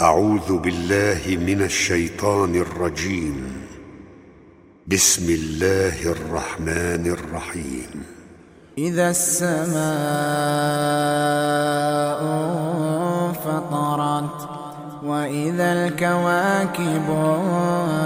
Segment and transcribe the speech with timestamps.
[0.00, 3.66] أعوذ بالله من الشيطان الرجيم.
[4.86, 8.02] بسم الله الرحمن الرحيم.
[8.78, 9.78] إذا السماء
[13.26, 14.48] انفطرت
[15.04, 17.10] وإذا الكواكب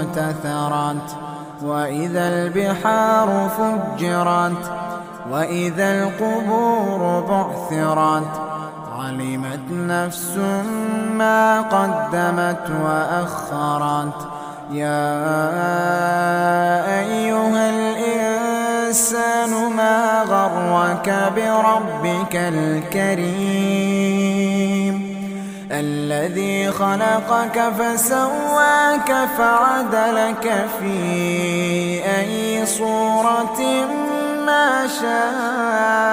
[0.01, 1.17] انتثرت
[1.63, 4.71] وإذا البحار فجرت
[5.29, 8.52] وإذا القبور بعثرت
[9.05, 10.37] علمت نفس
[11.17, 14.27] ما قدمت وأخرت.
[14.71, 15.19] يا
[16.99, 23.53] أيها الإنسان ما غرك بربك الكريم؟
[25.71, 30.95] الذي خلقك فسواك فعدلك في
[32.19, 33.61] أي صورة
[34.45, 36.12] ما شاء.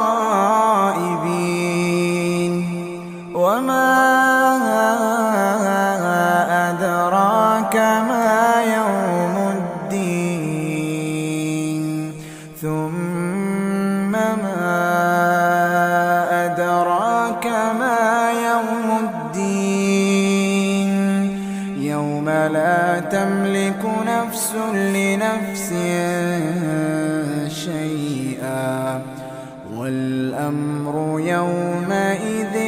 [12.65, 14.65] ثم ما
[16.45, 17.47] أدراك
[17.81, 20.91] ما يوم الدين؟
[21.79, 25.69] يوم لا تملك نفس لنفس
[27.65, 29.03] شيئا
[29.77, 32.64] والأمر يومئذ